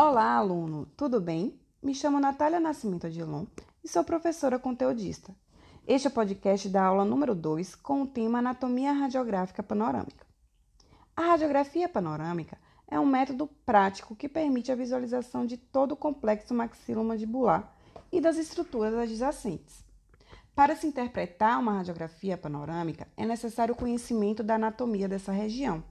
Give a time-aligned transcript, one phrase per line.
[0.00, 1.58] Olá, aluno, tudo bem?
[1.82, 3.46] Me chamo Natália Nascimento Adilon
[3.82, 5.34] e sou professora conteudista.
[5.88, 10.24] Este é o podcast da aula número 2 com o tema Anatomia Radiográfica Panorâmica.
[11.16, 12.56] A radiografia panorâmica
[12.86, 17.74] é um método prático que permite a visualização de todo o complexo maxilomandibular
[18.12, 19.84] e das estruturas adjacentes.
[20.54, 25.82] Para se interpretar uma radiografia panorâmica, é necessário o conhecimento da anatomia dessa região.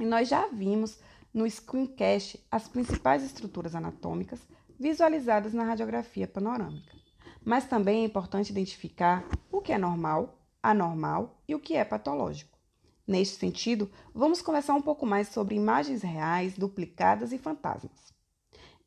[0.00, 0.98] E nós já vimos
[1.32, 4.40] no screencast as principais estruturas anatômicas
[4.78, 6.96] visualizadas na radiografia panorâmica.
[7.44, 12.58] Mas também é importante identificar o que é normal, anormal e o que é patológico.
[13.06, 18.14] Neste sentido, vamos conversar um pouco mais sobre imagens reais, duplicadas e fantasmas.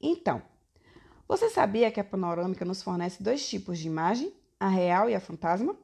[0.01, 0.41] Então,
[1.27, 5.19] você sabia que a panorâmica nos fornece dois tipos de imagem, a real e a
[5.19, 5.75] fantasma?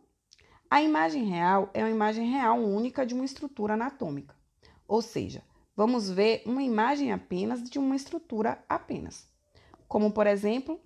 [0.70, 4.36] A imagem real é uma imagem real única de uma estrutura anatômica,
[4.88, 5.44] ou seja,
[5.80, 9.26] vamos ver uma imagem apenas de uma estrutura apenas.
[9.88, 10.78] Como, por exemplo,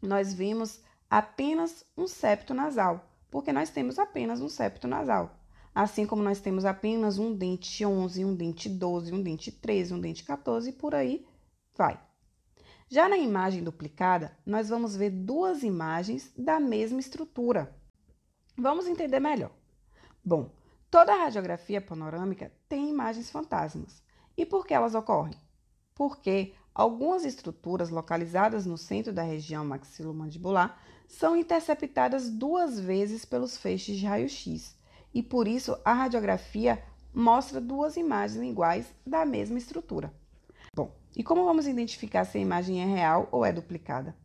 [0.00, 5.36] nós vimos apenas um septo nasal, porque nós temos apenas um septo nasal.
[5.74, 10.00] Assim como nós temos apenas um dente 11, um dente 12, um dente 13, um
[10.00, 11.26] dente 14 e por aí
[11.76, 12.00] vai.
[12.88, 17.76] Já na imagem duplicada, nós vamos ver duas imagens da mesma estrutura.
[18.56, 19.50] Vamos entender melhor.
[20.24, 20.52] Bom,
[20.96, 24.02] Toda radiografia panorâmica tem imagens fantasmas.
[24.34, 25.34] E por que elas ocorrem?
[25.94, 33.98] Porque algumas estruturas localizadas no centro da região maxilomandibular são interceptadas duas vezes pelos feixes
[33.98, 34.74] de raio-x,
[35.12, 40.10] e por isso a radiografia mostra duas imagens iguais da mesma estrutura.
[40.74, 44.16] Bom, e como vamos identificar se a imagem é real ou é duplicada?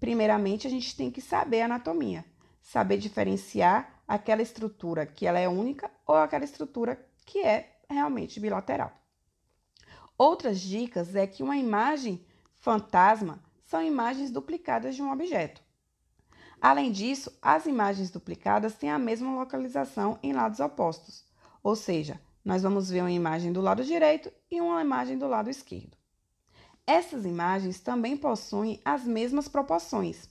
[0.00, 2.24] Primeiramente, a gente tem que saber a anatomia,
[2.62, 8.92] saber diferenciar aquela estrutura que ela é única ou aquela estrutura que é realmente bilateral.
[10.16, 12.24] Outras dicas é que uma imagem
[12.54, 15.62] fantasma são imagens duplicadas de um objeto.
[16.60, 21.26] Além disso, as imagens duplicadas têm a mesma localização em lados opostos,
[21.62, 25.50] ou seja, nós vamos ver uma imagem do lado direito e uma imagem do lado
[25.50, 25.96] esquerdo.
[26.86, 30.28] Essas imagens também possuem as mesmas proporções,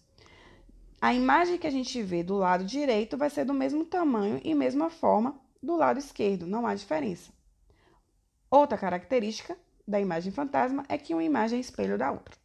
[1.03, 4.55] a imagem que a gente vê do lado direito vai ser do mesmo tamanho e
[4.55, 7.29] mesma forma do lado esquerdo, não há diferença.
[8.49, 12.37] Outra característica da imagem fantasma é que uma imagem é espelho da outra.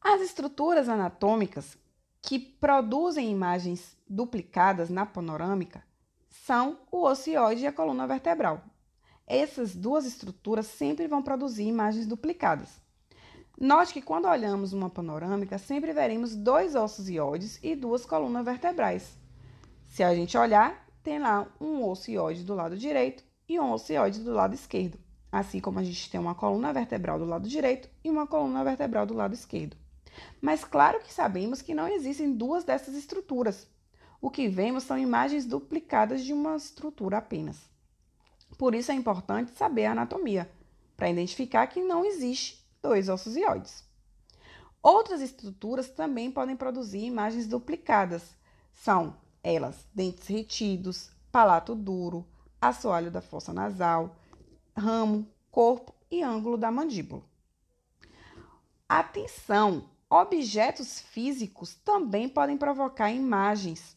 [0.00, 1.76] As estruturas anatômicas
[2.22, 5.82] que produzem imagens duplicadas na panorâmica
[6.28, 8.62] são o ocioide e a coluna vertebral.
[9.26, 12.85] Essas duas estruturas sempre vão produzir imagens duplicadas.
[13.58, 19.18] Note que quando olhamos uma panorâmica, sempre veremos dois ossos ióides e duas colunas vertebrais.
[19.86, 23.90] Se a gente olhar, tem lá um osso ióide do lado direito e um osso
[23.94, 24.98] ióide do lado esquerdo,
[25.32, 29.06] assim como a gente tem uma coluna vertebral do lado direito e uma coluna vertebral
[29.06, 29.74] do lado esquerdo.
[30.38, 33.66] Mas claro que sabemos que não existem duas dessas estruturas.
[34.20, 37.56] O que vemos são imagens duplicadas de uma estrutura apenas.
[38.58, 40.50] Por isso é importante saber a anatomia,
[40.94, 43.84] para identificar que não existe dois ossos ióides.
[44.80, 48.22] Outras estruturas também podem produzir imagens duplicadas.
[48.72, 52.24] São elas dentes retidos, palato duro,
[52.60, 54.14] assoalho da fossa nasal,
[54.76, 57.22] ramo, corpo e ângulo da mandíbula.
[58.88, 59.90] Atenção!
[60.08, 63.96] Objetos físicos também podem provocar imagens.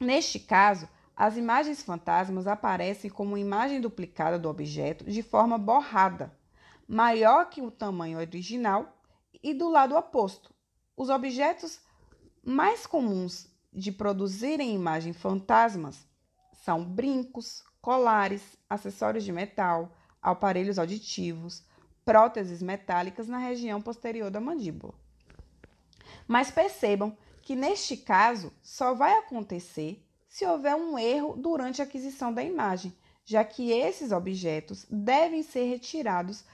[0.00, 6.32] Neste caso, as imagens fantasmas aparecem como imagem duplicada do objeto de forma borrada
[6.88, 8.94] maior que o tamanho original,
[9.42, 10.54] e do lado oposto.
[10.96, 11.80] Os objetos
[12.42, 16.06] mais comuns de produzirem imagem fantasmas
[16.64, 21.62] são brincos, colares, acessórios de metal, aparelhos auditivos,
[22.04, 24.94] próteses metálicas na região posterior da mandíbula.
[26.26, 32.32] Mas percebam que neste caso só vai acontecer se houver um erro durante a aquisição
[32.32, 36.44] da imagem, já que esses objetos devem ser retirados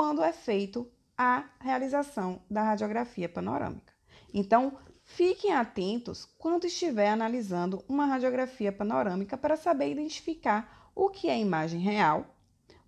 [0.00, 3.92] quando é feito a realização da radiografia panorâmica.
[4.32, 11.38] Então, fiquem atentos quando estiver analisando uma radiografia panorâmica para saber identificar o que é
[11.38, 12.34] imagem real,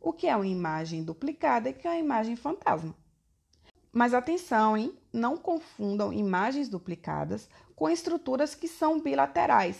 [0.00, 2.94] o que é uma imagem duplicada e o que é uma imagem fantasma.
[3.93, 4.94] Mas atenção, hein?
[5.12, 9.79] Não confundam imagens duplicadas com estruturas que são bilaterais.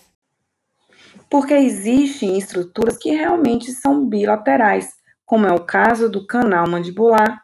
[1.31, 7.43] Porque existem estruturas que realmente são bilaterais, como é o caso do canal mandibular.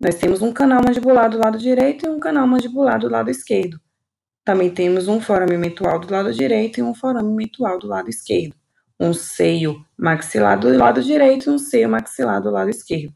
[0.00, 3.80] Nós temos um canal mandibular do lado direito e um canal mandibular do lado esquerdo.
[4.44, 8.54] Também temos um forame mentual do lado direito e um forame mentual do lado esquerdo.
[8.98, 13.14] Um seio maxilar do lado direito e um seio maxilar do lado esquerdo.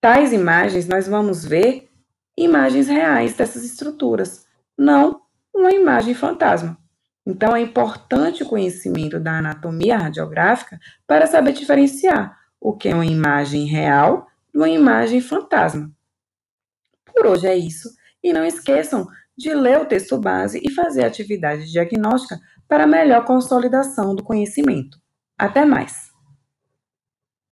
[0.00, 1.90] tais imagens nós vamos ver
[2.36, 5.22] imagens reais dessas estruturas, não
[5.54, 6.76] uma imagem fantasma.
[7.26, 13.04] Então, é importante o conhecimento da anatomia radiográfica para saber diferenciar o que é uma
[13.04, 15.92] imagem real de uma imagem fantasma.
[17.04, 17.90] Por hoje é isso,
[18.22, 19.06] e não esqueçam
[19.36, 24.98] de ler o texto base e fazer atividade diagnóstica para melhor consolidação do conhecimento.
[25.36, 26.13] Até mais!